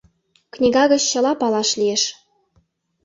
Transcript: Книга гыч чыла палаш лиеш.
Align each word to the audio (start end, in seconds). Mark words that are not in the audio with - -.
Книга 0.53 0.83
гыч 0.91 1.01
чыла 1.11 1.31
палаш 1.41 1.69
лиеш. 1.79 2.03